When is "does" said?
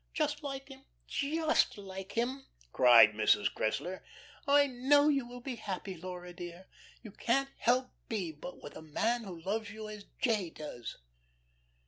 10.49-10.97